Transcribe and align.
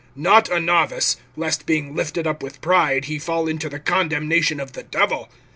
(6)not 0.17 0.49
a 0.49 0.55
novice[3:6], 0.57 1.17
lest 1.35 1.65
being 1.67 1.93
lifted 1.93 2.25
up 2.25 2.41
with 2.41 2.59
pride 2.59 3.05
he 3.05 3.19
fall 3.19 3.47
into 3.47 3.69
the 3.69 3.77
condemnation 3.79 4.59
of 4.59 4.71
the 4.73 4.81
Devil. 4.81 5.29